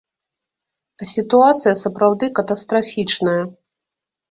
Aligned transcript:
А 0.99 1.07
сітуацыя 1.11 1.75
сапраўды 1.83 2.25
катастрафічная. 2.41 3.39